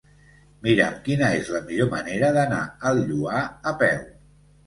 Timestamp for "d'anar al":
2.37-3.03